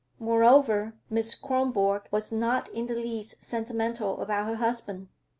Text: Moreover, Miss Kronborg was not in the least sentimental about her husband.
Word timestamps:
Moreover, 0.17 0.95
Miss 1.11 1.35
Kronborg 1.35 2.05
was 2.09 2.31
not 2.31 2.69
in 2.69 2.87
the 2.87 2.95
least 2.95 3.43
sentimental 3.43 4.19
about 4.19 4.47
her 4.47 4.55
husband. 4.55 5.09